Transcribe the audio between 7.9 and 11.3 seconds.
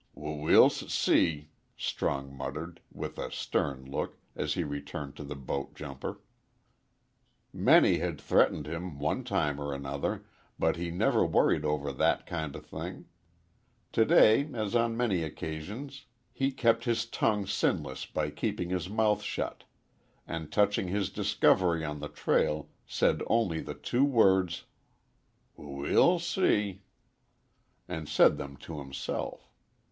had threatened him, one time or another, but he never